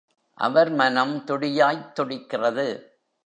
அவர் 0.33 0.69
மனம் 0.69 1.23
துடியாய்த் 1.27 1.91
துடிக்கிறது. 1.91 2.95